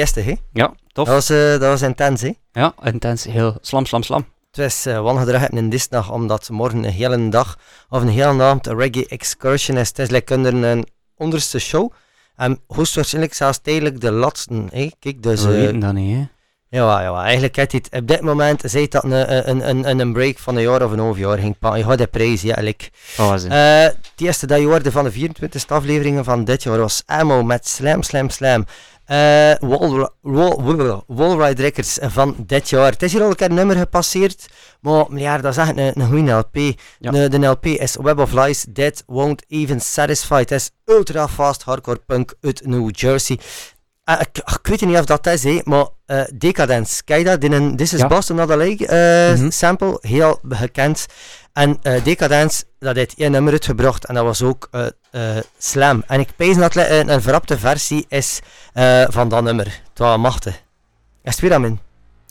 [0.00, 0.34] Hè?
[0.52, 1.06] Ja, tof.
[1.06, 2.32] Dat was, eh, dat was intens, hè?
[2.52, 3.24] Ja, intens.
[3.24, 4.26] Heel slam, slam, slam.
[4.50, 8.42] Het was uh, wangedrag hebben in Disney, omdat morgen een hele dag of een hele
[8.42, 9.88] avond een reggae excursion is.
[9.88, 11.92] Het is like onder een onderste show.
[12.36, 14.64] En hoogstwaarschijnlijk zelfs tijdelijk de laatste.
[14.70, 14.90] Hè?
[14.98, 15.44] Kijk, dus...
[15.44, 16.24] We eh, weten dat niet, hè.
[16.70, 20.12] Ja, ja, eigenlijk heeft hij het op dit moment zei dat een, een, een, een
[20.12, 21.80] break van een jaar of een half jaar ging pakken.
[21.80, 22.56] Je had de prijs, ja?
[22.56, 27.42] Eh, het eerste dat je hoorde van de 24 afleveringen van dit jaar was Ammo
[27.42, 28.66] met Slam Slam Slam.
[29.10, 32.90] Eh Wall, Wall, Wallride Records van dit jaar.
[32.90, 34.48] Het is hier al een keer een nummer gepasseerd,
[34.80, 36.56] maar ja, dat is echt een, een goede LP.
[36.98, 37.10] Ja.
[37.10, 40.38] De, de LP is Web of Lies, That Won't Even Satisfy.
[40.38, 43.38] Het is ultra fast hardcore punk uit New Jersey.
[44.14, 47.40] Eh, ik, ik weet niet of dat is, maar eh Decadence, kijk dat?
[47.40, 48.06] Dit is This is Ja.
[48.06, 49.50] Boston Not a Lake eh, Mhm.
[49.50, 51.06] sample, heel gekend.
[51.52, 55.20] En eh Decadence, dat heeft één nummer uitgebracht en dat was ook eh,
[55.58, 56.02] Slam.
[56.06, 58.40] En ik pees dat een, een verrapte versie is
[59.08, 59.64] van dat nummer.
[59.66, 60.54] Het was machtig.
[61.22, 61.78] Is het weer aan min?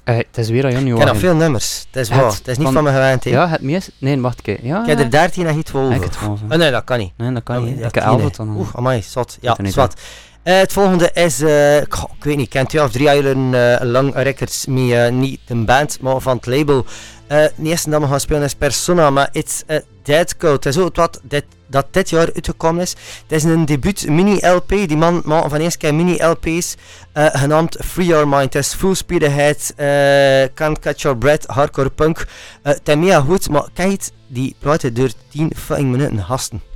[0.03, 2.25] Het is weer aan Jan Ik heb nog veel nummers, het is waar.
[2.25, 3.23] Het is niet van- van me gewend.
[3.23, 3.91] Ja, het meest...
[3.97, 4.59] Nee, wacht, kijk.
[4.63, 5.93] Ja, Ik heb er 13 en niet 12.
[5.95, 6.39] Ik het gewoon.
[6.51, 7.11] Oh, nee, dat kan niet.
[7.17, 7.77] Nee, dat kan Oh, niet.
[7.77, 8.27] Ik heb tien, 11 hè.
[8.37, 8.55] dan.
[8.57, 9.37] Oeh, amai, zot.
[9.41, 10.01] Ja, zwart.
[10.49, 13.85] Eh, het volgende is, eh, ik, ik weet niet, kent u of drie jaar eh,
[13.87, 16.85] lang records met niet een band, maar van het label.
[17.27, 20.53] De eerste dat we gaan spelen is Persona, maar It's a Dead Code.
[20.53, 22.89] Het is ook wat dit, dat dit jaar uitgekomen is.
[23.27, 24.69] Het is een debuut mini-LP.
[24.69, 26.75] Die man maakt van eerst keer mini-LP's
[27.13, 28.53] genaamd Free Your Mind.
[28.53, 28.95] Het is Full
[29.75, 32.25] eh Can't Catch Your Breath, Hardcore Punk.
[32.63, 36.68] Het is goed, maar kijk, die platen duurt 10 fucking minuten gasten.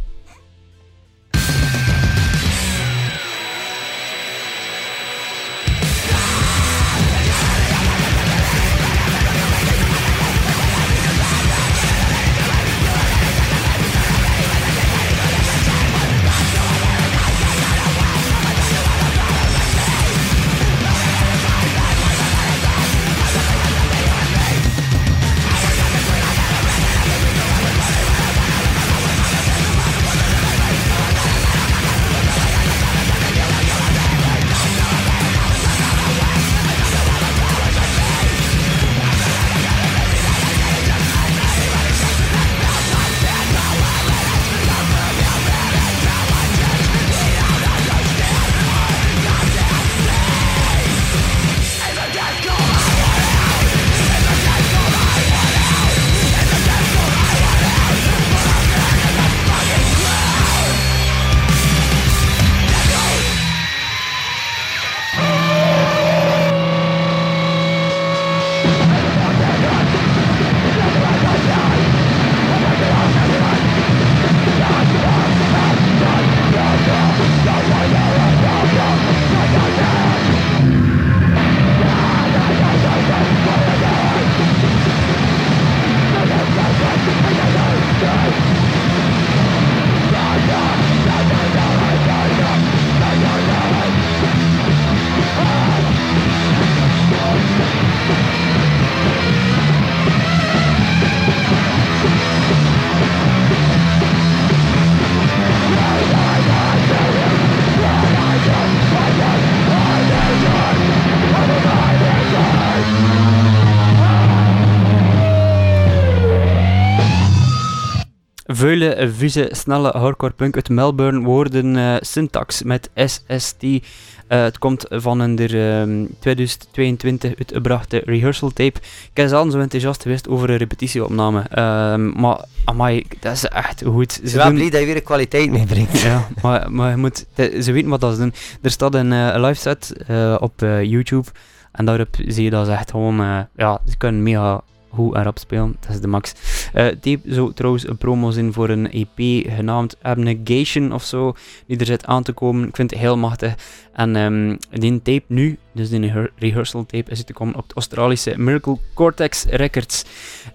[118.91, 123.63] Vieze, snelle hardcore punk uit Melbourne worden eh, Syntax met SST.
[123.63, 123.79] Eh,
[124.27, 128.79] het komt van een der ehm, 2022 uitgebrachte rehearsal tape.
[129.13, 131.41] Ik zelf zo enthousiast geweest over een repetitieopname.
[131.49, 134.19] Ehm, maar amai, dat is echt goed.
[134.23, 135.99] Ze wel doen- blij dat je weer kwaliteit meebrengt.
[135.99, 138.33] ja, maar, maar je moet, ze weten wat dat ze doen.
[138.61, 139.93] Er staat een eh, live set
[140.39, 140.53] op
[140.83, 141.27] YouTube
[141.71, 144.61] en daarop zie je dat ze echt gewoon, ja, ze kunnen mega
[144.93, 145.75] goed en rap spelen.
[145.79, 146.33] Dat is de max.
[146.73, 151.33] Eh tape zou trouwens een promo zijn voor een EP genaamd Abnegation of zo,
[151.67, 152.67] die er zit aan te komen.
[152.67, 153.55] Ik vind het heel machtig.
[153.93, 157.73] En ehm, die tape nu, dus die rehe- rehearsal tape, is te komen op het
[157.75, 160.03] Australische Miracle Cortex Records.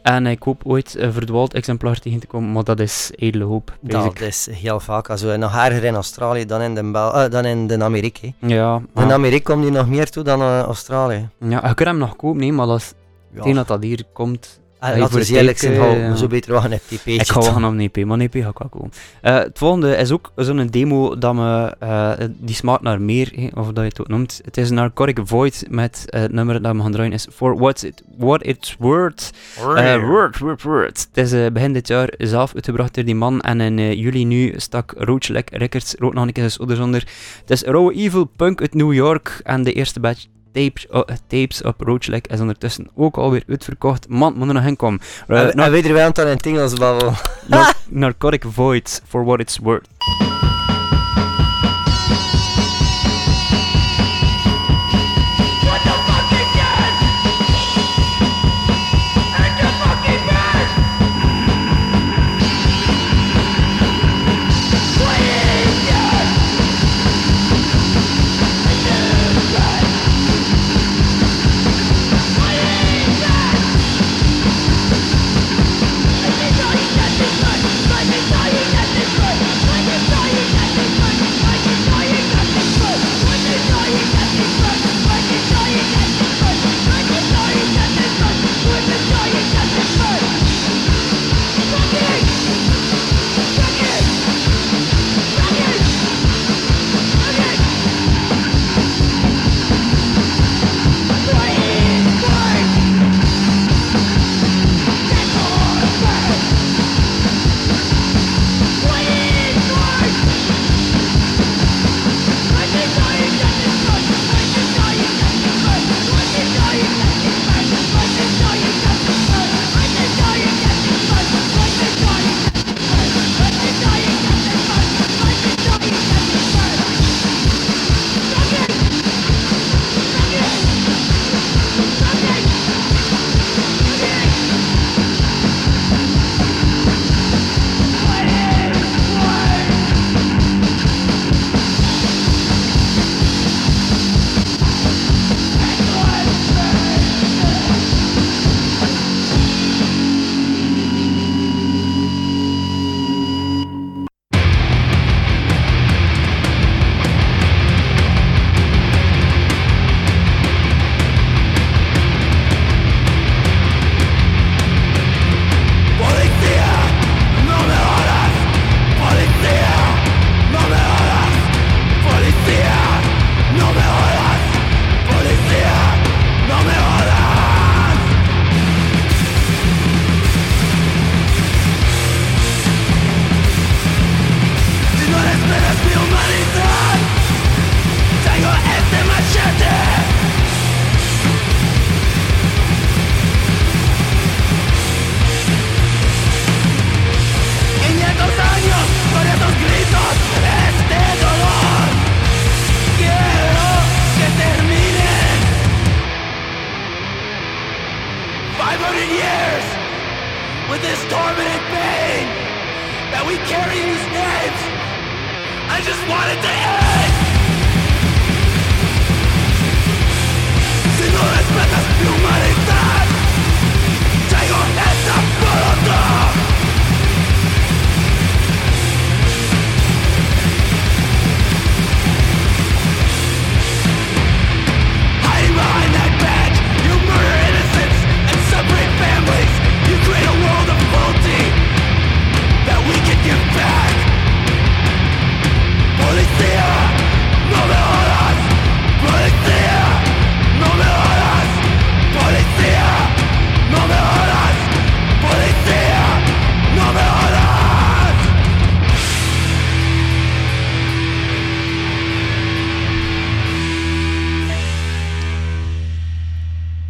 [0.03, 3.77] En ik hoop ooit een verdwaald exemplaar tegen te komen, maar dat is edele hoop.
[3.81, 7.31] Dat is heel vaak als we nog harder in Australië dan in de, Bel eh,
[7.31, 8.29] dan in de Amerika.
[8.41, 11.29] Ja, In maar- Amerika komt die nog meer toe dan eh, Australië.
[11.41, 12.93] Ja, je kunt hem nog kopen, nee, maar dat is,
[13.35, 13.43] Ja.
[13.43, 16.79] tegen dat dat hier komt, Ah, laten we eens eerlijk zijn, zo beter wagen een
[16.79, 17.07] TP.
[17.07, 18.93] Ik ga wachten op een EP, maar een EP ga ik wel komen.
[19.21, 23.67] Eh, het volgende is ook zo'n demo dat me, eh, die smaakt naar meer, of
[23.67, 24.41] dat je het ook noemt.
[24.45, 27.83] Het is Narcotic Void met eh, het nummer dat we gaan draaien is For What's
[27.83, 29.31] It, What It's Worth.
[29.61, 31.07] Word, word, word.
[31.13, 34.95] Het is begin dit jaar zelf uitgebracht door die man en in juli nu stak
[34.97, 37.01] Roach Records ook nog een keer zijn odder onder.
[37.41, 40.27] Het is Raw Evil Punk uit New York en de eerste batch
[40.59, 44.09] tapes, oh, eh, tapes op Roach Lek is ondertussen ook alweer uitverkocht.
[44.09, 45.01] Man, moet er nog in komen.
[45.27, 47.15] En, en weet er wel in het Engels babbelen.
[47.47, 49.87] Nar- Narcotic Void, For What It's Worth.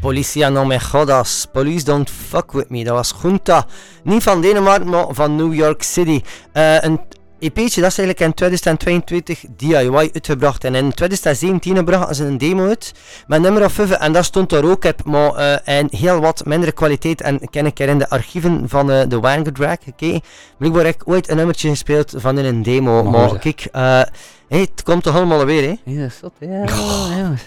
[0.08, 1.46] Policia no me jodas.
[1.52, 2.84] Police don't fuck with me.
[2.84, 3.66] Dat was Junta.
[4.02, 6.22] Niet van Denemarken, maar van New York City.
[6.52, 7.00] Eh, een
[7.38, 10.64] EP'tje dat is eigenlijk in 2022 DIY uitgebracht.
[10.64, 12.94] En in 2017 brachten ze een demo uit.
[13.26, 13.90] Met nummer of 5.
[13.90, 15.04] En dat stond er ook op.
[15.04, 17.20] Maar eh, in heel wat mindere kwaliteit.
[17.20, 20.20] En ken ik er in de archieven van eh, de Wango Drag gekeken.
[20.58, 23.02] Blijkbaar heb ik ooit een nummertje gespeeld van in een demo.
[23.02, 25.92] Maar Maar kijk, hey, het komt toch allemaal weer, hè?
[25.92, 26.64] Ja, dat is zot, ja.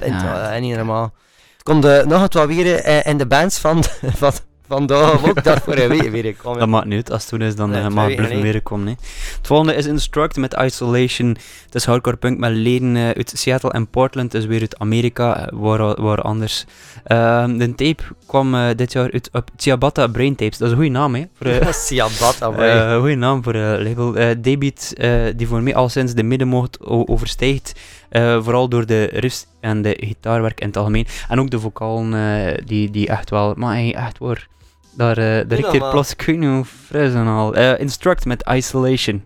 [0.08, 1.12] Wel, eh, niet normaal.
[1.62, 3.84] Het komt eh, nog het wat weer eh, in de bands van,
[4.22, 4.32] van,
[4.68, 6.60] vandaag ook dat voor een week weer kwam.
[6.60, 7.12] Dat maakt niet uit.
[7.12, 8.88] Als het toen is, dan Nee, eh, mag weer komen.
[8.88, 8.94] hè.
[9.38, 11.28] Het volgende is Instruct met Isolation.
[11.66, 14.32] Het is hardcore punk met leden uit Seattle en Portland.
[14.32, 16.66] Dus weer uit Amerika, waar, waar anders.
[17.04, 20.58] Ehm, de tape kwam dit jaar uit op Ciabatta Brain Tapes.
[20.58, 21.24] Dat is een goede naam, hè?
[21.34, 21.48] Voor,
[22.66, 24.16] eh, goeie naam voor een label.
[24.16, 27.74] Eh, die voor mij al sinds de middenmoot overstijgt.
[28.12, 31.08] Eh, vooral door de riffs en de gitaarwerk in het algemeen.
[31.30, 33.54] En ook de vocalen eh, die, die echt wel...
[33.56, 34.48] Maar hey, echt waar.
[34.98, 37.56] Daar, eh daar ik hier plots ik weet niet hoe fris en al.
[37.78, 39.24] Instruct met Isolation.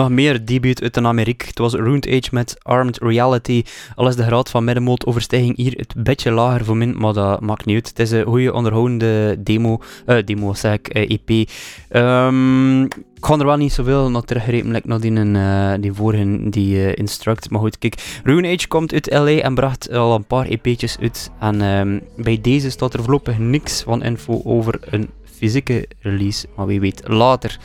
[0.00, 1.44] Nog meer debuut uit de Amerik.
[1.46, 3.62] Het was Ruined Age met Armed Reality.
[3.94, 7.40] Al is de graad van middenmoot overstijging hier het beetje lager voor min, maar dat
[7.40, 7.88] maakt niet uit.
[7.88, 11.48] Het is een goede onderhoudende demo, eh, demo zeg ik, eh, EP.
[11.88, 16.48] Ehm, ik ga er wel niet zoveel naar teruggrepen, like naar die, eh, die vorige,
[16.50, 17.50] die Instruct.
[17.50, 21.30] Maar goed, kijk, Ruined Age komt uit LA en bracht al een paar EP'tjes uit.
[21.40, 26.66] En ehm, bij deze staat er voorlopig niks van info over een fysieke release, maar
[26.66, 27.58] wie weet later.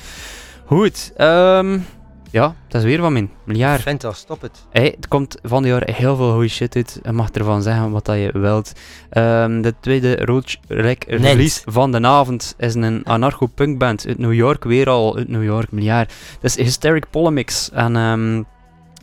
[0.66, 1.78] Goed, ehm,
[2.36, 3.82] ja, dat is weer van mijn miljard.
[3.82, 4.66] Vent, dat, stop het.
[4.70, 7.00] Hey, het komt van dit jaar heel veel goede shit uit.
[7.04, 8.72] Je mag ervan zeggen wat dat je wilt.
[9.10, 14.64] Ehm, de tweede Roach release van de avond is een anarcho-punkband uit New York.
[14.64, 16.14] Weer al uit New York, miljard.
[16.42, 17.70] Dat is Hysteric Polemics.
[17.72, 18.44] En ehm,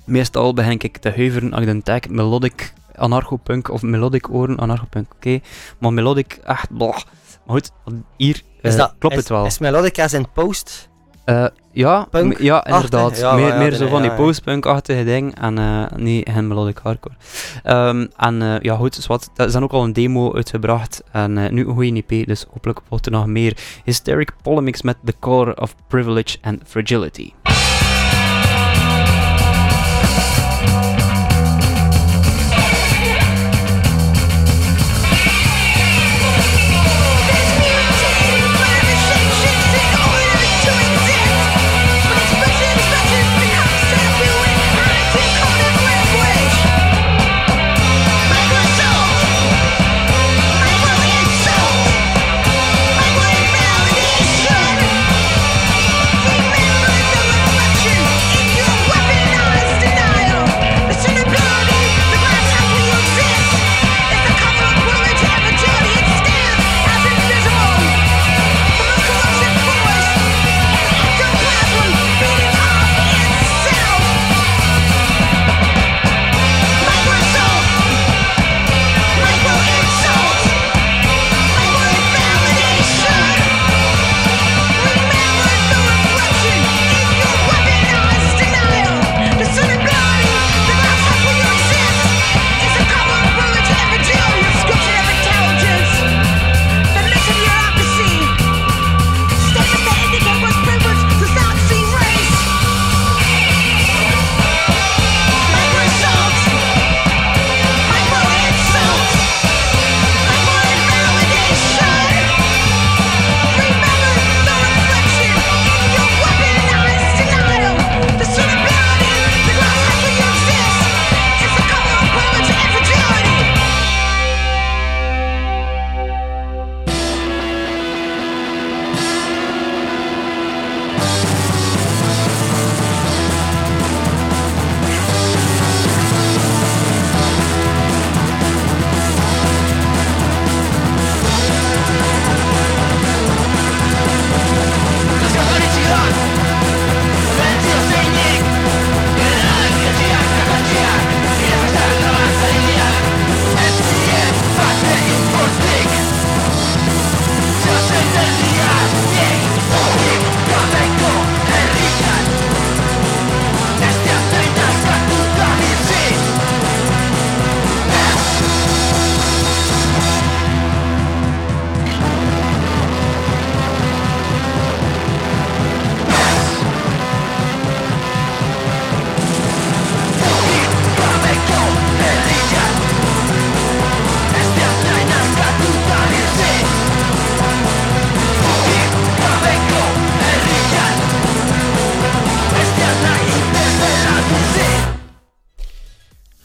[0.04, 5.12] meestal begin ik te huiveren als ik de tag melodic anarcho-punk of melodic oren anarcho-punk.
[5.14, 5.40] Oké,
[5.78, 6.96] maar melodic, echt, blah.
[7.46, 7.70] Maar goed,
[8.16, 9.44] hier Is eh, dat, klopt is, het wel.
[9.44, 10.90] Is Melodic as in post?
[11.24, 12.38] Eh, ja, Punk?
[12.38, 13.18] ja, inderdaad.
[13.18, 16.46] Ja, meer ja, meer nee, zo nee, van die post-punk-achtige ding en eh, niet geen
[16.46, 17.14] melodic hardcore.
[17.62, 21.50] Ehm, en eh, ja, goed, dat is dan ook al een demo uitgebracht en eh,
[21.50, 23.56] nu een goede EP, dus hopelijk wordt er nog meer.
[23.84, 27.30] Hysteric Polemics met The Color of Privilege and Fragility.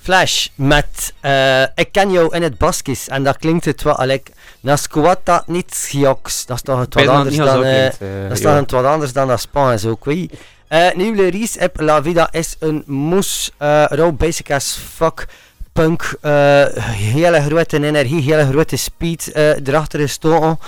[0.07, 3.07] Flash met eh, Ik ken jou in het Baskisch.
[3.07, 6.45] En dat klinkt het wel like Nasquata niet gioks.
[6.45, 7.63] Dat is toch het wat anders dan...
[7.63, 7.83] eh,
[8.27, 10.33] dat is toch het wat anders dan dat Spaans ook, weet.
[10.67, 15.27] Eh, nieuwe release op La Vida is een moes, eh raw basic as fuck,
[15.73, 20.59] punk, hele grote energie, hele grote speed erachter gestoken.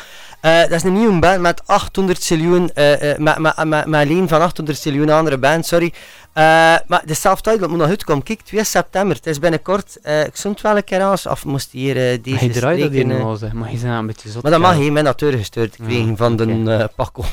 [0.42, 4.08] Eh, dat is een nieuwe band met 800 miljoen, eh, eh, met, met, met, met
[4.08, 5.94] alleen van 800 miljoen andere band, sorry.
[6.34, 8.24] Maar de self-titled moet nog uitkomen.
[8.24, 9.98] Kijk, 2 september, het is binnenkort.
[10.04, 12.92] ik zou het wel een keer aan, of moest hier deze Maar je draait dat
[12.92, 13.54] hier nog zeg.
[13.54, 14.44] Maar je zijn een beetje zot.
[14.44, 17.24] Maar dat mag je mijn natuur gestuurd gekregen Ja, van de Paco.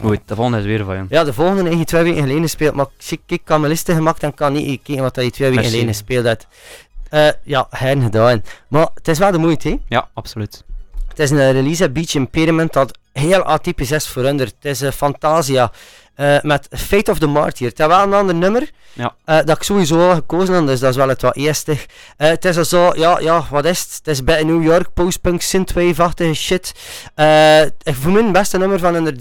[0.00, 1.04] Goed, de volgende is weer van je.
[1.08, 3.94] Ja, de volgende heb je twee weken geleden gespeeld, maar ik, ik kan mijn listen
[3.94, 6.46] gemaakt en kan niet kijken wat je twee weken geleden gespeeld hebt.
[7.42, 8.42] Ja, hen gedaan.
[8.68, 9.76] Maar het is wel de moeite, hè.
[9.88, 10.64] Ja, absoluut.
[11.18, 14.38] Het is een release Beach Impairment dat heel atypisch is voor hun.
[14.38, 15.72] Het is een Fantasia
[16.14, 17.68] eh, met Fate of the Martyr.
[17.68, 19.14] Het is wel een ander nummer Ja.
[19.24, 21.86] eh, dat ik sowieso wel gekozen heb, dus dat is wel het wat eerstig.
[22.16, 23.92] Eh, het is zo, ja, ja, wat is het?
[23.94, 26.72] Het is bij New York, postpunk, synthwave-achtige shit.
[27.14, 29.16] Eh, ik voor mij het beste nummer van hun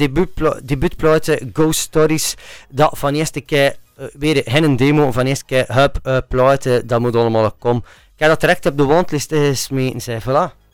[0.64, 2.36] debuutplaat Ghost Stories,
[2.70, 6.00] dat van de eerste keer, eh, weer hen een demo, van de eerste keer, hup,
[6.04, 7.84] eh platen, dat moet allemaal komen.
[7.86, 10.67] Ik heb dat direct op de wandlist gesmeten, zei, voilà.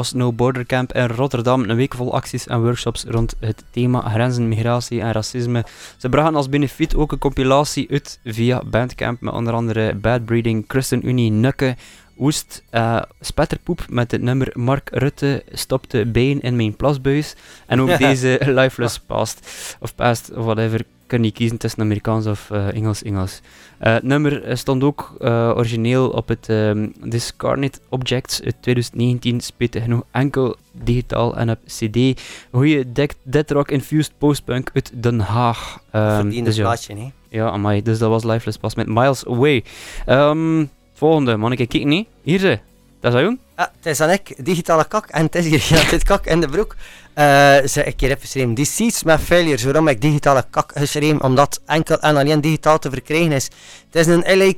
[0.00, 1.62] Was No Border Camp in Rotterdam.
[1.62, 5.64] Een week vol acties en workshops rond het thema grenzen, migratie en racisme.
[5.96, 10.64] Ze brachten als benefiet ook een compilatie uit via Bandcamp met onder andere Bad Breeding,
[10.68, 11.76] ChristenUnie, Nukke,
[12.18, 17.34] Oest, eh, Spetterpoep met het nummer Mark Rutte stopte bijen in mijn plasbuis.
[17.66, 22.50] En ook deze Lifeless Past, of Past, of whatever, kun je kiezen tussen Amerikaans of
[22.50, 23.40] eh, Engels, Engels.
[23.78, 29.40] Eh, het nummer eh, stond ook eh, origineel op het ehm Discarnate Objects uit 2019,
[29.40, 32.20] speelde genoeg enkel digitaal en op cd.
[32.52, 32.84] Goeie
[33.24, 35.82] dead, rock infused postpunk uit Den Haag.
[35.90, 37.10] Ehm, Verdiende dus ja, plaatje, hè.
[37.28, 39.64] ja, amai, dus dat was Lifeless Past met Miles Away.
[40.06, 42.06] Ehm, volgende, man, ik kijken niet.
[42.22, 42.58] Hier ze.
[43.00, 43.38] Dat is jong?
[43.60, 46.40] Ah, het is dan ik, digitale kak, en het is hier ja, dit kak in
[46.40, 46.76] de broek.
[47.14, 51.60] Eh ze ik hier heb geschreven, Deceits met Failures, waarom ik digitale kak geschreven, omdat
[51.66, 53.48] enkel en alleen digitaal te verkrijgen is.
[53.90, 54.52] Het is een LA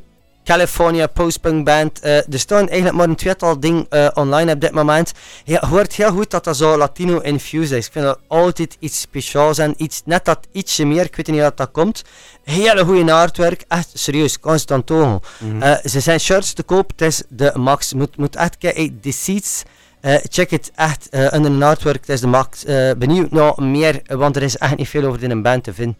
[0.44, 2.00] California postpunk band.
[2.00, 5.12] Eh, er staan eigenlijk maar een tweetal dingen eh, online op dit moment.
[5.44, 7.86] Ja, je hoort heel goed dat dat zo Latino infused is.
[7.86, 11.40] Ik vind dat altijd iets speciaals en iets, net dat ietsje meer, ik weet niet
[11.40, 12.02] wat dat komt.
[12.44, 15.20] Hele goede artwork, echt serieus, constant togen.
[15.60, 17.92] Eh, ze zijn shirts te koop, het is de max.
[17.92, 19.62] Moet, moet echt kijken, Deceits.
[20.00, 22.64] Eh check het echt onder een artwork, het is de max.
[22.98, 25.96] Benieuwd naar meer, want er is echt niet veel over in een band te vinden.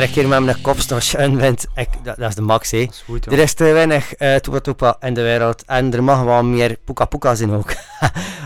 [0.00, 2.84] Meneer een keer met mijn kopstas en wint, ik, dat, dat is de max, hè.
[2.84, 6.02] Dat is goed, Er is te weinig uh, Tupa Tupa in de wereld en er
[6.02, 7.72] mag wel meer Puka Puka zijn ook.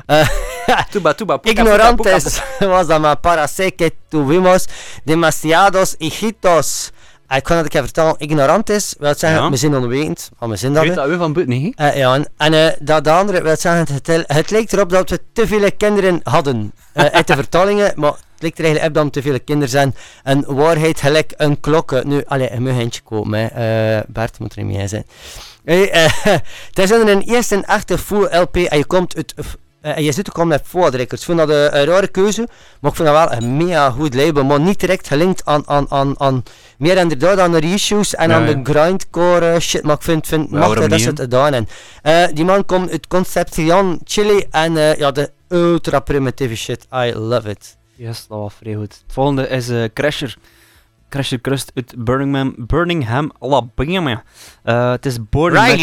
[0.07, 0.29] Eh,
[0.91, 2.71] Tuba, tuba, puka, Ignorantes puka, puka.
[2.77, 4.67] was dat maar para sé que tuvimos
[5.05, 6.91] demasiados hijitos.
[7.27, 8.15] Eh, Ik kan het een keer vertellen.
[8.19, 9.51] Ignorantes wil zeggen, Ja.
[9.51, 10.87] we zijn onwetend, maar we zijn Je dat.
[10.87, 11.77] weet dat we van buiten niet?
[11.79, 15.11] Eh, ja, en, en eh, dat de andere wil zeggen, het, het, lijkt erop dat
[15.11, 16.73] we te veel kinderen hadden.
[16.93, 19.71] Eh uit de vertalingen, maar het lijkt er eigenlijk op dat we te veel kinderen
[19.71, 19.95] zijn.
[20.23, 22.05] En waarheid gelijk een klok.
[22.05, 23.97] Nu, allee, een komen, hè.
[23.97, 25.07] Eh, Bert moet er niet mee zijn.
[25.65, 25.89] Hey,
[26.73, 29.35] het is een eerste en echte full LP en je komt uit...
[29.85, 31.21] eh, en je zit ook al met voorrecords.
[31.21, 32.49] Ik vind dat een, een rare keuze,
[32.81, 34.45] maar ik vind dat wel een mega goed label.
[34.45, 36.43] Maar niet direct gelinkt aan, aan, aan, aan
[36.79, 39.83] meer inderdaad aan de reissues en aan de grindcore shit.
[39.83, 41.69] Maar ik vind, vind Ja, machtig waarom dat ze het gedaan hebben.
[42.03, 46.87] Eh, die man komt uit Concepcion, Chile en eh, ja, de ultra primitieve shit.
[46.95, 47.77] I love it.
[47.97, 49.03] Yes, dat was vrij goed.
[49.05, 50.37] Het volgende is eh, Crasher.
[51.15, 54.23] Crasher Crust uit Birmingham, Birmingham Alabama.
[54.63, 55.81] Eh, het is Born met,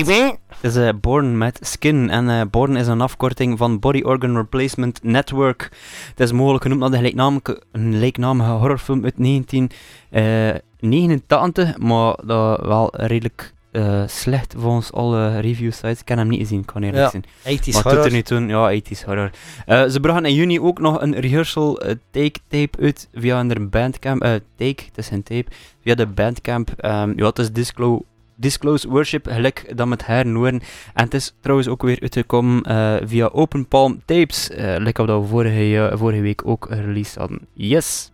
[0.48, 2.10] het is, eh, Born met Skin.
[2.10, 5.70] En eh, Born is een afkorting van Body Organ Replacement Network.
[6.10, 11.78] Het is mogelijk genoemd naar de gelijknamige, een gelijknamige horrorfilm uit 1989.
[11.78, 16.00] maar dat wel redelijk eh, slecht volgens alle review sites.
[16.00, 17.10] Ik kan hem niet gezien, kan eerlijk Ja.
[17.10, 17.24] zijn.
[17.60, 18.06] 80s Maar horror.
[18.06, 19.30] er niet toen, ja, 80s horror.
[19.66, 23.70] Eh, ze brachten in juni ook nog een rehearsal eh, take tape uit via een
[23.70, 24.22] bandcamp.
[24.22, 25.46] eh take, het is een tape.
[25.84, 26.70] Via de bandcamp.
[26.78, 28.02] Ehm, ja, het is Disclo
[28.36, 30.62] Disclose Worship, gelijk dat met haar horen.
[30.94, 34.50] En het is trouwens ook weer uitgekomen eh, via Open Palm Tapes.
[34.50, 37.40] eh lekker dat we vorige, vorige week ook released hadden.
[37.54, 38.12] Yes!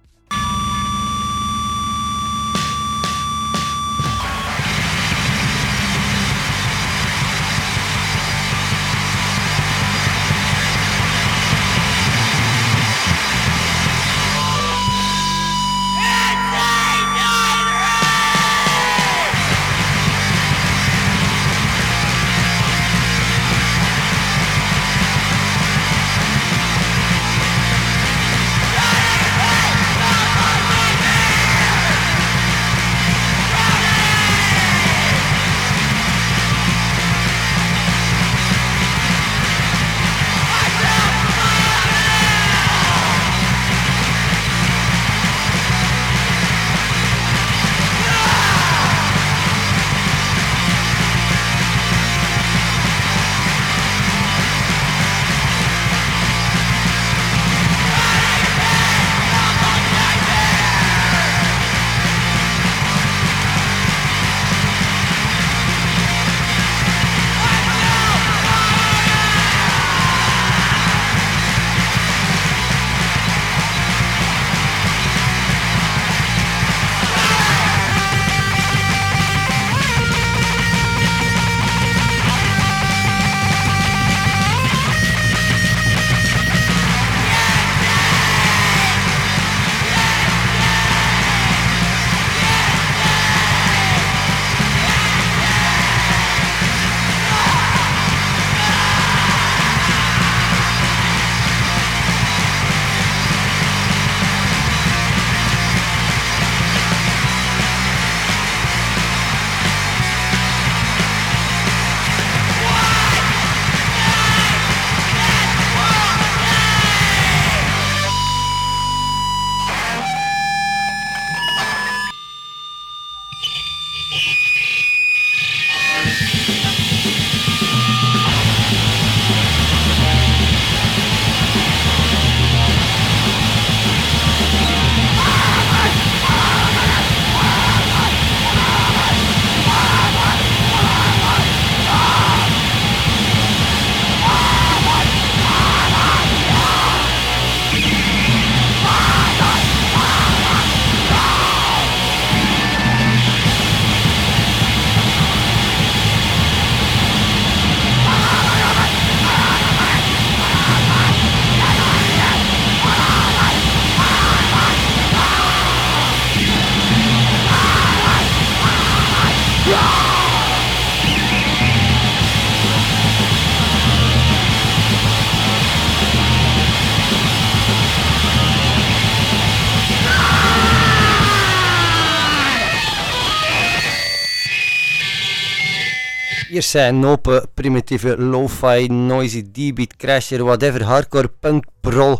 [186.67, 192.19] Zijn open, primitieve, lo-fi, noisy, D-beat, crasher, whatever, hardcore, punk, brol.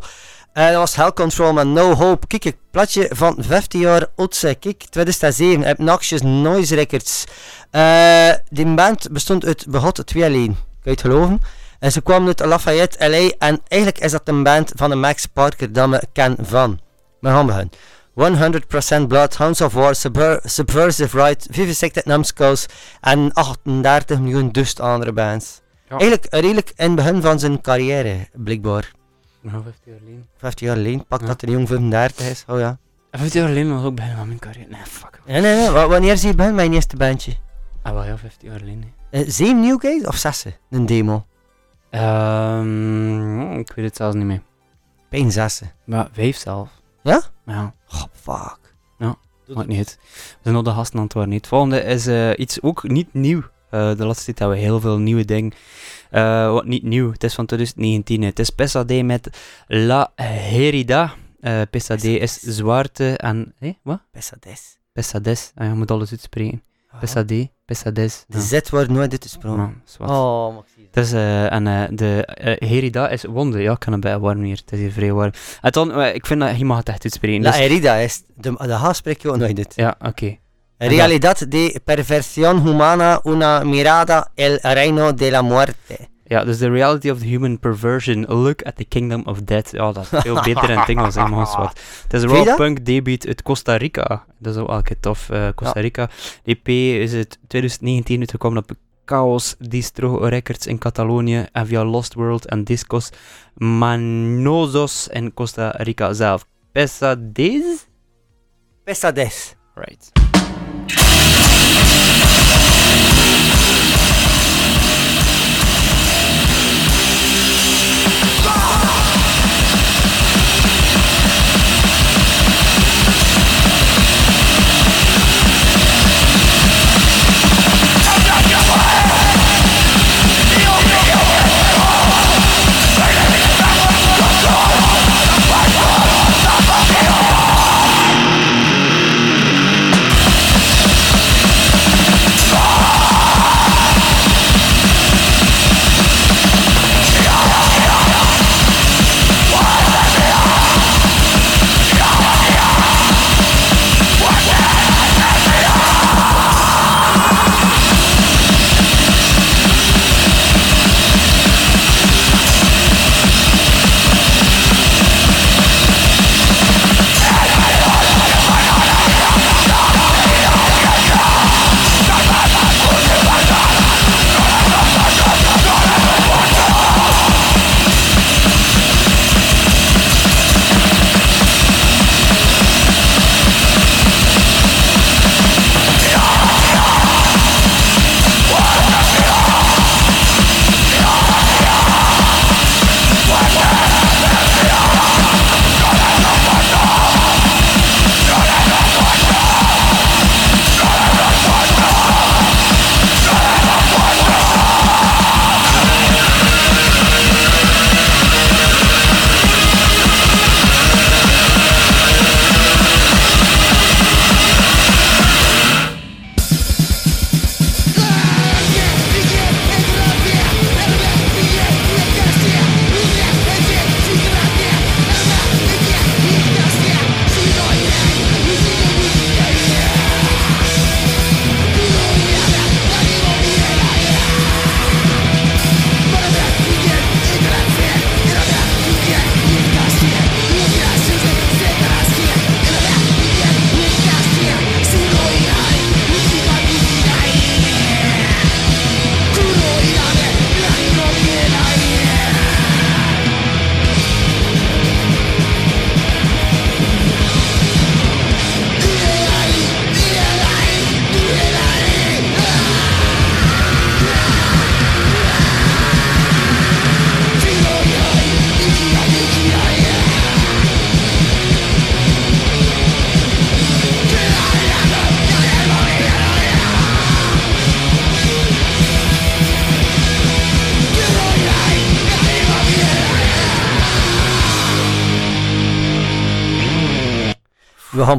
[0.53, 2.27] Eh, dat was Hell Control met No Hope.
[2.27, 4.55] Kijk, een platje van 15 jaar Otse.
[4.59, 5.61] Kijk, 2007.
[5.61, 7.23] Heb Noxious Noise Records.
[7.71, 10.55] Eh, die band bestond uit begot twee alleen.
[10.55, 11.41] Kan je het geloven?
[11.79, 13.47] En ze kwamen uit Lafayette, LA.
[13.47, 16.79] En eigenlijk is dat een band van de Max Parker dat we kennen van.
[17.19, 17.71] We gaan beginnen.
[18.17, 22.65] 100% Blood, Hounds of War, Subver- Subversive Right, Vivisected Numbskulls
[23.01, 25.61] en 38 miljoen dust andere bands.
[25.89, 25.97] Ja.
[25.97, 28.91] Eigenlijk redelijk in het begin van zijn carrière, blijkbaar.
[29.41, 30.25] Nou, 15 jaar geleden.
[30.37, 31.27] 15 jaar geleden, pak Ja.
[31.27, 32.43] dat een jong 35 is.
[32.47, 32.77] Oh ja.
[33.11, 34.69] 15 jaar geleden was ook bijna mijn carrière.
[34.69, 35.19] Nee, fuck.
[35.25, 35.69] Nee, nee, nee.
[35.69, 37.33] wa- Wanneer zie je begin je eerste bandje?
[37.81, 38.93] Ah, wel ja, 15 jaar geleden.
[39.09, 39.61] Eh, zeven
[40.07, 40.55] of zessen?
[40.69, 41.25] Een demo.
[41.89, 44.41] Ehm, ik weet het zelfs niet meer.
[45.09, 45.71] Pijn zessen.
[45.85, 46.69] Maar vijf zelf.
[47.07, 47.21] Ja?
[47.45, 48.75] Ja, Oh, fuck.
[49.55, 49.97] maakt niet uit.
[50.01, 51.33] We zijn op de gasten aan het worden.
[51.33, 53.41] Het volgende is eh, iets ook niet nieuw.
[53.69, 55.51] Eh, de laatste tijd hebben we heel veel nieuwe dingen.
[56.09, 58.21] Eh, wat niet nieuw, het is van 2019.
[58.21, 59.37] Het is Pesade met
[59.67, 61.13] La Herida.
[61.69, 63.53] Pesade is zwaarte en...
[63.59, 64.01] Hé, wat?
[64.11, 64.77] Pesades.
[64.93, 65.51] Pesades.
[65.55, 66.63] Ah, je moet alles uitspreken.
[66.99, 68.25] Pesade, Pesades.
[68.27, 69.83] De Z wordt nooit uitgesproken.
[69.99, 70.05] Ja.
[70.05, 70.87] Oh, zien.
[70.91, 73.61] Het is, eh, en eh, de eh, Herida is wonde.
[73.61, 74.57] Ja, ik kan het bij warm hier.
[74.57, 75.31] Het is hier vrij warm.
[75.61, 77.43] En dan, ik vind dat je mag het echt uitspreken.
[77.43, 79.73] La dus- herida is, de, de H spreek je ook nooit uit.
[79.75, 80.37] ja, oké.
[80.77, 85.97] Realidad de perversión humana, una mirada, el reino de la muerte.
[86.29, 88.25] Ja, dus the reality of the human perversion.
[88.25, 89.71] Look at the kingdom of death.
[89.71, 91.79] Ja, dat is veel beter in het Engels, hè, maar wat.
[92.03, 94.25] Het is een raw punk debuut uit Costa Rica.
[94.39, 95.29] Dat is ook keer tof.
[95.29, 96.09] eh, Costa Rica.
[96.43, 96.67] De EP
[97.01, 98.71] is het 2019 uitgekomen op
[99.05, 103.09] Chaos Distro Records in Catalonië en via Lost World en Discos
[103.53, 106.45] Manosos in Costa Rica zelf.
[106.71, 107.87] Pesades?
[108.83, 109.55] Pesades.
[109.75, 110.26] Right.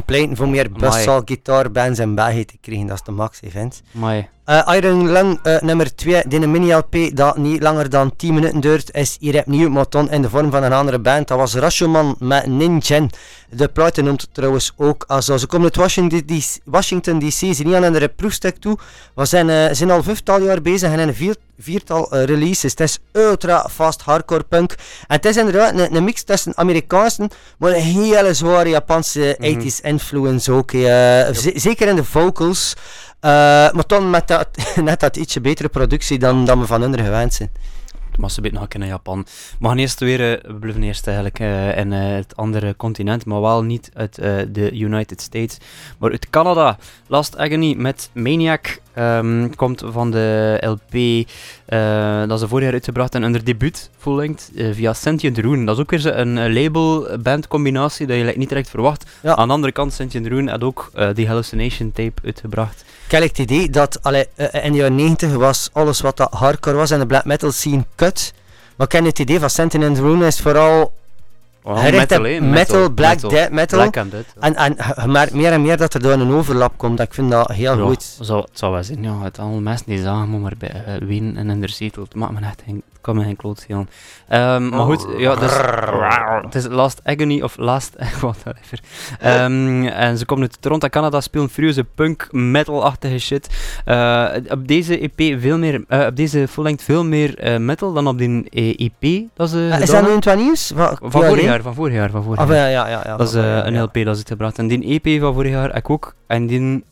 [0.05, 3.81] Pleiten voor meer bussal gitaarbands in België te krijgen, dat is de max event.
[4.49, 8.59] Eh, Iron Lung eh, nummer 2, die een mini-LP dat niet langer dan 10 minuten
[8.59, 11.27] duurt, is hier opnieuw, dan in de vorm van een andere band.
[11.27, 13.09] Dat was Rashomon met Ninjen.
[13.49, 15.37] De platen noemt het trouwens ook als zo.
[15.37, 18.77] Ze komen uit Washington DC, ze niet aan een proefstuk toe.
[19.15, 22.71] We zijn, eh, zijn al vijftal jaar bezig en een vier, viertal releases.
[22.71, 24.71] Het is ultra fast hardcore punk.
[25.07, 29.59] En het is inderdaad een, een mix tussen Amerikaanse, maar een hele zware Japanse Mhm.
[29.59, 30.71] 80s influence ook.
[31.55, 32.75] zeker in de vocals.
[33.19, 33.31] Eh,
[33.71, 34.47] maar dan met dat,
[34.83, 37.51] net dat ietsje betere productie dan, dan we van hun gewend zijn.
[38.17, 39.25] Maar ze nog in Japan.
[39.59, 43.41] We gaan eerst weer, eh, we blijven eerst eigenlijk eh, in het andere continent, maar
[43.41, 44.15] wel niet uit
[44.53, 45.57] de United States,
[45.97, 46.77] maar uit Canada.
[47.07, 50.93] Last Agony met Maniac ehm, komt van de LP
[51.65, 55.65] eh, dat ze vorig jaar uitgebracht en hun debuut full-length eh, via Sentient Rune.
[55.65, 59.05] Dat is ook weer een eh, label-band combinatie dat je like, niet direct verwacht.
[59.21, 59.35] Ja.
[59.35, 62.85] Aan de andere kant, Sentient Rune had ook die Hallucination tape uitgebracht.
[63.05, 66.75] Ik heb het idee dat allee, in de jaren 90 was alles wat dat hardcore
[66.75, 68.33] was en de black metal scene kut.
[68.75, 70.91] Maar ik heb het idee van Sentinel Rune is vooral
[71.63, 72.41] Oh, gericht op hè?
[72.41, 73.79] metal, black death metal.
[73.79, 74.23] Black and ja.
[74.39, 76.97] En, en je merkt meer en meer dat er door een overlap komt.
[76.97, 78.17] Dat ik vind dat heel Ja, goed.
[78.19, 79.21] Zou, het zou wel zijn, ja.
[79.21, 82.03] Het alle mensen die zagen, maar bij uh, wenen en in de zetel.
[82.03, 83.89] Het maakt me echt geen, kan me geen kloot schelen.
[84.29, 85.57] Um, maar goed, ja, dus,
[86.41, 88.79] het is Last Agony of Last, whatever.
[89.25, 93.49] Um, en ze komen uit Toronto, Canada, spelen furieuze punk, metal-achtige shit.
[93.85, 98.07] Uh, op deze EP veel meer, uh, op deze full-length veel meer uh, metal dan
[98.07, 99.27] op die EP.
[99.33, 100.71] Dat ze is dat nu in het nieuws?
[100.75, 102.47] Van, van vorig jaar, van vorig jaar, van vorig jaar.
[102.47, 104.57] Ah, ja, ja, ja, ja, dat is uh, een LP dat is gebracht.
[104.57, 106.15] En die EP van vorig jaar, ik ook.
[106.27, 106.83] En die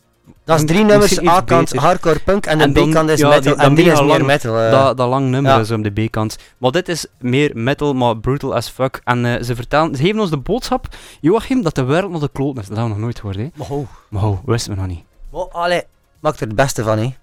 [0.48, 3.56] dat is drie nummers, A-kant hardcore punk en, en de B-kant is ja, metal.
[3.56, 4.64] Die, en die is lang, meer metal.
[4.64, 4.72] Uh.
[4.72, 5.60] Dat, dat lang nummer ja.
[5.60, 6.38] is op de B-kant.
[6.58, 9.02] Maar dit is meer metal, maar brutal as fuck.
[9.04, 10.88] En uh, ze vertellen, ze geven ons de boodschap,
[11.22, 12.68] Joachim, dat de wereld nog de kloot is.
[12.68, 13.48] Dat hebben we nog nooit gehoord, hè?
[13.56, 13.86] Maar ho.
[14.10, 15.04] Maar ho, wisten we nog niet.
[15.32, 15.84] Maar allee,
[16.20, 17.14] maak er het beste van, hè.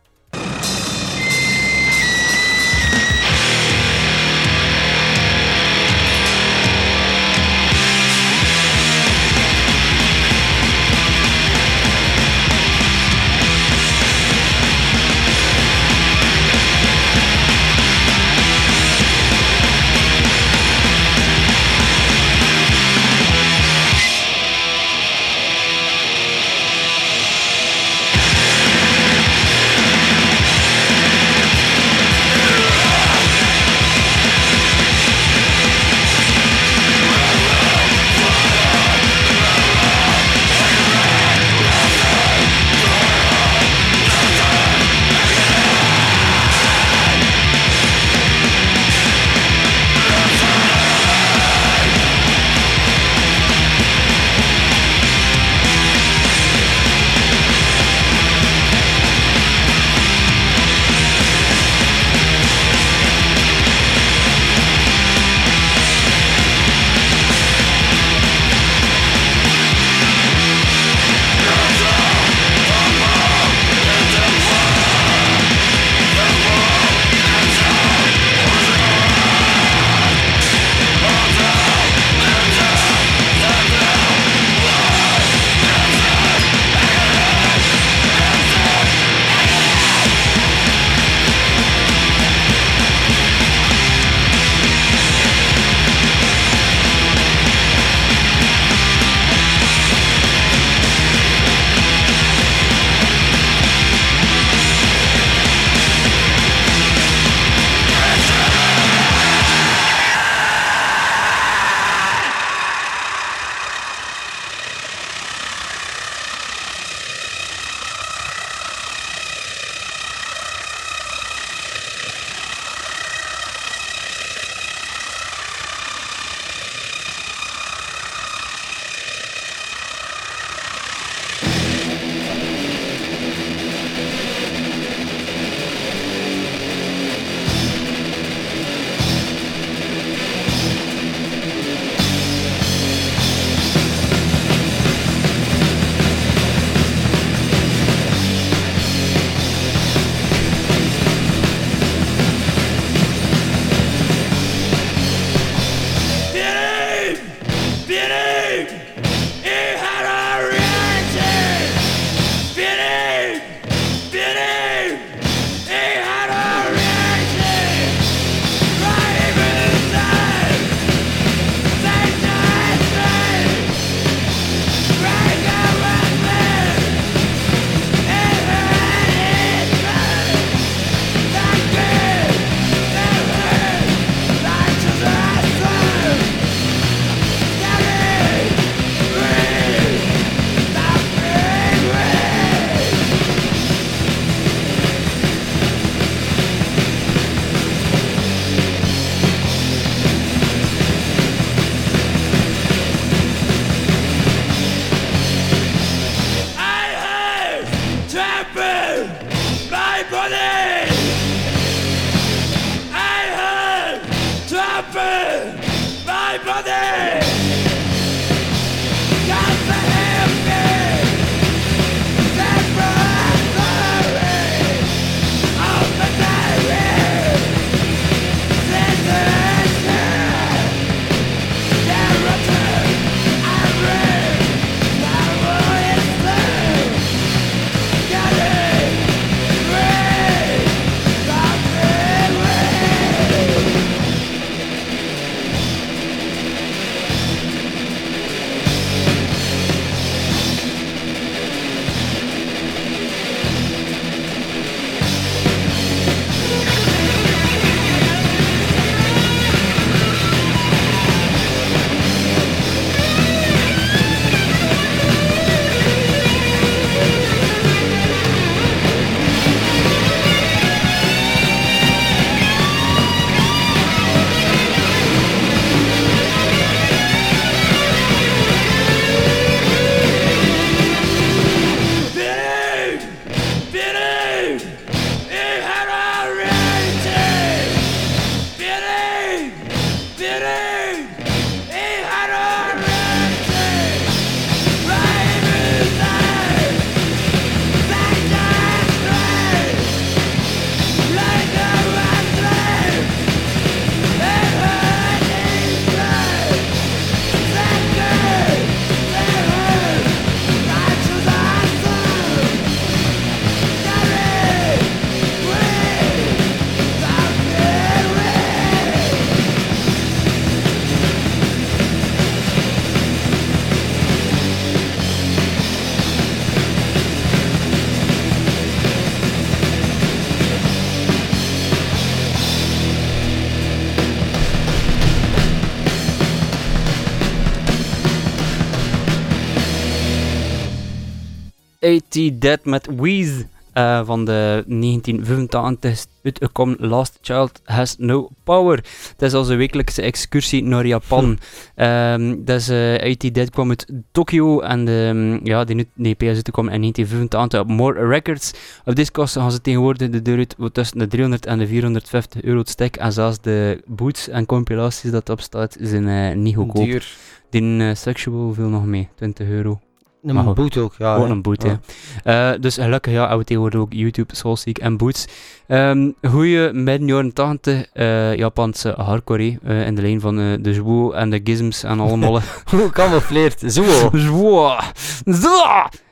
[341.84, 348.84] 80 Dead met Wheeze eh, van de 1985 uitgekomen Last Child Has No Power.
[349.16, 351.24] Dat is onze wekelijkse excursie naar Japan.
[351.24, 351.80] Hm.
[351.80, 356.14] Ehm, dat is, eh, 80 Dead kwam uit Tokio en de, mm, ja, die, die
[356.14, 358.52] PS komen in 1985 More Records.
[358.84, 362.62] Op Discos gaan ze tegenwoordig de deur uit tussen de 300 en de 450 euro
[362.64, 362.96] stek.
[362.96, 366.84] En zelfs de boots en compilaties dat opstaat zijn eh, niet goedkoop.
[366.84, 367.16] Duur.
[367.50, 369.80] Die Sexual veel nog mee, 20 euro.
[370.24, 371.12] Een Maar boot ook, ja.
[371.12, 371.34] Gewoon hè.
[371.34, 371.80] een boot, Ja.
[372.22, 372.52] hè.
[372.52, 375.26] Eh, dus gelukkig ja, hebben we tegenwoordig ook YouTube, Soulseek en Boots.
[375.66, 381.10] Ehm goeie midden jaren 80 eh, Japanse hardcore eh, in de lijn van de Zwo
[381.12, 382.40] en de Gizms en allemaal.
[382.70, 383.62] Hoe camoufleerd.
[383.66, 383.82] Zo.
[384.12, 384.76] Zwo!
[385.42, 385.62] Zo!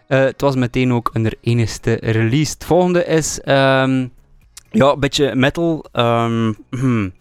[0.07, 2.53] Eh, het was meteen ook een enigste release.
[2.53, 4.07] Het volgende is ehm,
[4.71, 5.85] ja, een beetje metal.
[5.93, 7.13] ehm, hmm,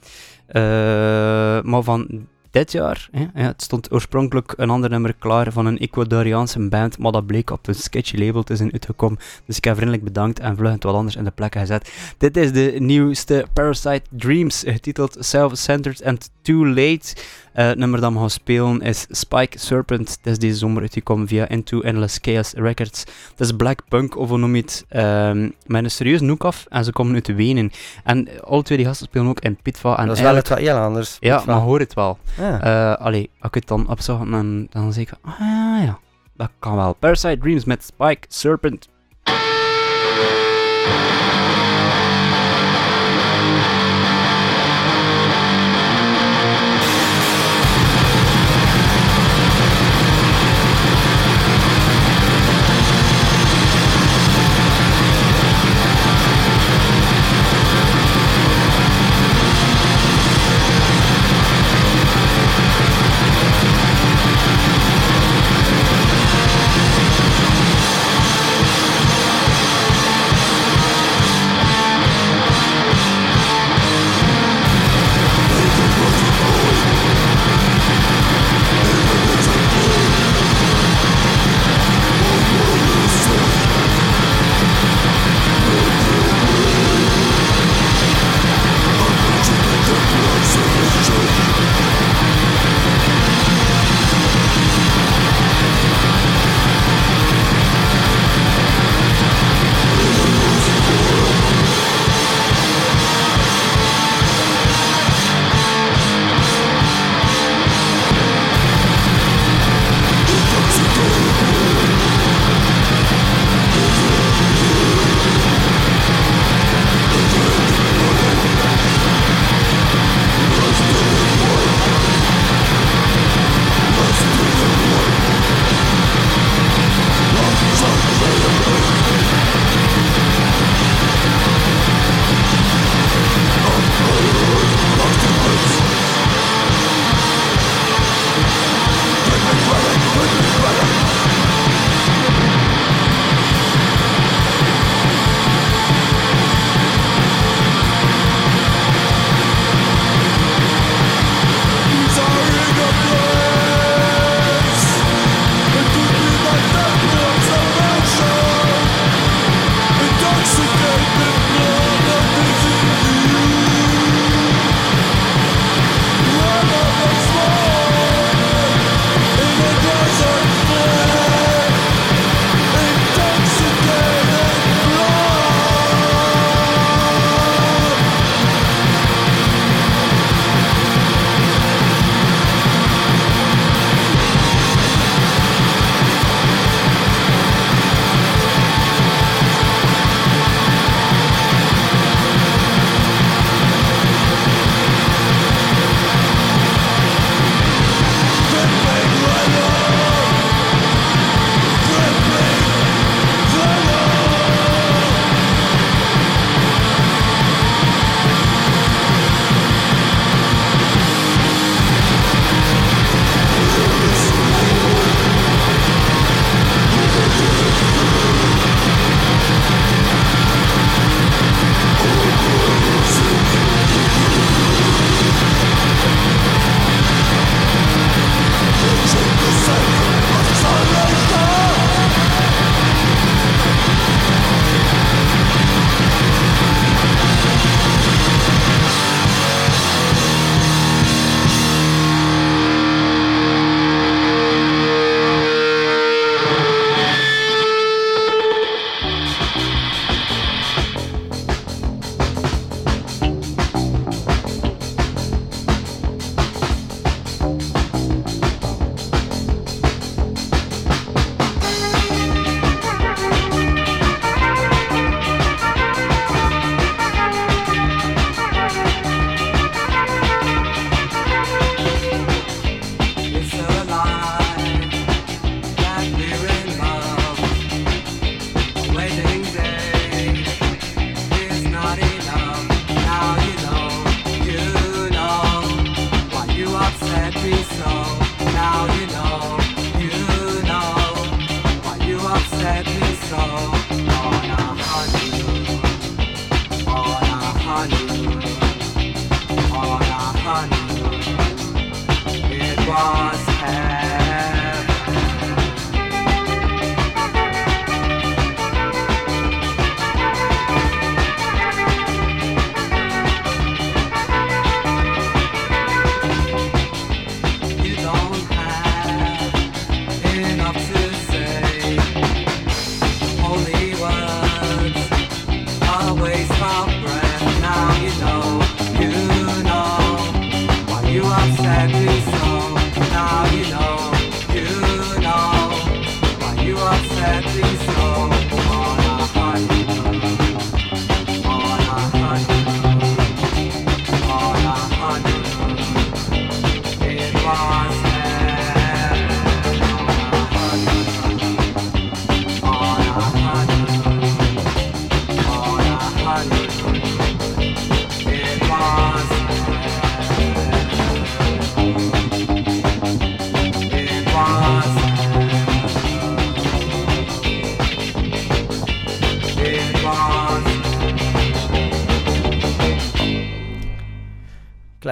[1.71, 3.09] maar van dit jaar.
[3.11, 3.21] Hè?
[3.21, 7.49] Ja, het stond oorspronkelijk een ander nummer klaar van een Ecuadoriaanse band, maar dat bleek
[7.49, 9.19] op een sketchy label te zijn uitgekomen.
[9.45, 11.91] Dus ik heb vriendelijk bedankt en vlug het wat anders in de plek gezet.
[12.17, 17.15] Dit is de nieuwste Parasite Dreams, getiteld Self-Centered and Too Late.
[17.53, 20.09] Eh, het nummer dat we gaan spelen is Spike Serpent.
[20.09, 22.99] Het is deze zomer uitgekomen via Into Endless Chaos Records.
[23.29, 24.85] Het is black punk, of hoe noem je het,
[25.65, 26.65] met een serieus noek af.
[26.69, 27.71] En ze komen uit Wenen.
[28.03, 29.97] En alle twee die gasten spelen ook in Pitva.
[29.97, 31.17] En Dat is wel het wat heel anders.
[31.19, 32.17] Ja, maar hoor het wel.
[32.37, 32.61] Ja.
[32.61, 35.99] Eh allee, als ik het dan opzag, dan, dan zeg ik ah ja,
[36.35, 36.93] dat kan wel.
[36.93, 38.89] Parasite Dreams met Spike Serpent.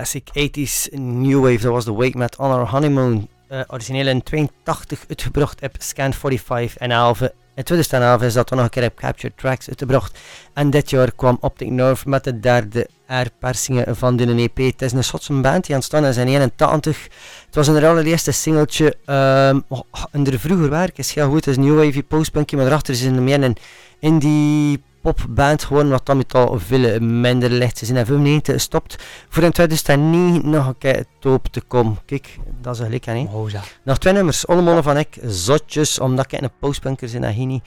[0.09, 3.27] Classic 80s New Wave, dat was The Wake met On Our Honeymoon.
[3.47, 7.21] eh, origineel in 82 uitgebracht op Scan 45 en 11.
[7.55, 10.19] In 2011 is dat dan nog een keer op Captured Tracks uitgebracht.
[10.53, 14.57] En dit jaar kwam Optic Nerve met de derde herpersingen van de EP.
[14.57, 17.03] Het is een Schotse band die ontstaan is in 81.
[17.45, 18.95] Het was een allereerste singeltje.
[19.05, 19.81] ehm oh,
[20.11, 21.45] de vroeger werk is heel goed.
[21.45, 23.57] Het is New Wave postpunky, maar daarachter is een meer een
[23.99, 24.83] indie
[25.13, 27.77] popband gewoon wat dan met al veel minder licht.
[27.77, 28.95] Ze zijn in 95 gestopt
[29.29, 31.97] voor in 2009 nog een keer top te komen.
[32.05, 33.27] Kijk, dat is gelijk hè.
[33.31, 33.61] Oh, ja.
[33.83, 37.63] Nog twee nummers, allemaal van ik, zotjes, omdat ik een postpunker en hier niet.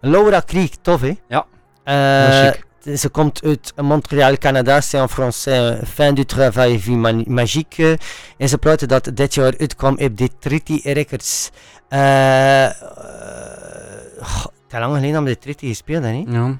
[0.00, 1.14] Laura Krieg, tof hè?
[1.28, 1.46] Ja,
[1.84, 2.50] Eh,
[2.82, 2.98] chic.
[2.98, 4.80] ze komt uit Montréal, Canada.
[4.80, 7.82] C'est en français fin du travail vie ma- magique.
[7.84, 7.96] eh,
[8.38, 11.50] En ze praten dat dit jaar uitkwam op Detriti Records.
[11.88, 12.70] Eh, eh,
[14.70, 16.32] het is lang geleden dat we Detriti gespeeld hebben.
[16.32, 16.38] hè.
[16.38, 16.58] Ja.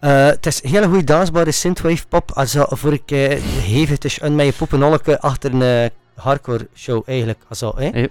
[0.00, 2.30] Eh, het is heel goede dansbare synthwave pop.
[2.30, 5.90] Also, voor ik uh, hevig tussen met je poppenolke achter een eh,
[6.22, 7.38] hardcore show eigenlijk.
[7.48, 7.88] Also, hè?
[8.00, 8.08] Ja.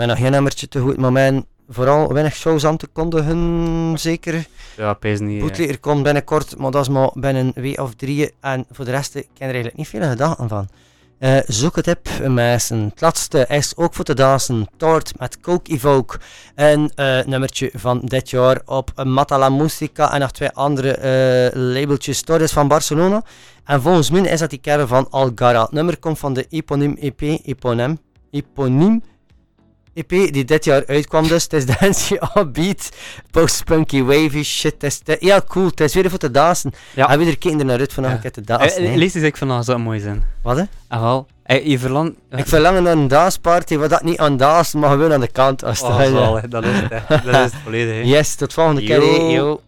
[0.00, 4.46] Met nog geen nummertje te goed, maar mijn vooral weinig shows aan te kondigen, zeker.
[4.76, 5.40] Ja, pees niet.
[5.40, 8.34] Bootlegger komt binnenkort, maar dat is maar binnen een week of drie.
[8.40, 10.68] En voor de rest, ik ken er eigenlijk niet veel gedachten van.
[11.18, 12.78] Eh, zoek het op, mensen.
[12.78, 14.66] Het laatste is ook voor te dansen.
[14.76, 16.18] Tort met Coke Evoke.
[16.54, 22.22] Een eh, nummertje van dit jaar op Matala Musica en nog twee andere eh, labeltjes.
[22.22, 23.22] Tort is van Barcelona.
[23.64, 25.62] En volgens mij is dat die kerel van Algara.
[25.62, 27.20] Het nummer komt van de Eponym EP.
[27.20, 27.98] Eponym.
[28.30, 29.02] Eponiem.
[30.08, 31.42] EP die dit jaar uitkwam dus.
[31.42, 32.20] Het is dancey
[32.52, 32.88] beat,
[33.30, 34.72] post-punky, wavy shit.
[34.72, 35.66] Het is te- heel cool.
[35.66, 36.72] Het is weer voor te dansen.
[36.94, 37.08] Ja.
[37.10, 38.30] En we kijken er naar uit van nog Ja.
[38.30, 38.82] te dansen.
[38.82, 38.96] Eh, hè.
[38.96, 40.24] Lees eens, ik van dat zou mooi zijn.
[40.42, 40.62] Wat hè?
[40.88, 41.26] Ah, wel.
[41.42, 42.12] Eh, je verlangt...
[42.30, 45.64] Ik verlang naar een dansparty waar dat niet aan dansen, maar gewoon aan de kant.
[45.64, 47.16] Als Oh, dat is het, hè.
[47.24, 48.00] Dat is het volledig, hè.
[48.00, 49.30] Yes, tot volgende keer.
[49.30, 49.60] Yo.